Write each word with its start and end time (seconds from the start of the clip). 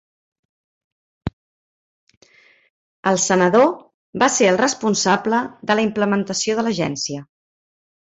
El 3.11 3.19
senador 3.23 3.67
va 4.23 4.29
ser 4.37 4.47
el 4.53 4.57
responsable 4.63 5.43
de 5.69 5.77
la 5.81 5.85
implementació 5.89 6.57
de 6.61 6.65
l'agència. 6.69 7.23